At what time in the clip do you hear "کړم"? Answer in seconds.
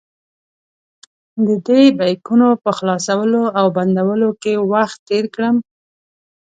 5.35-5.55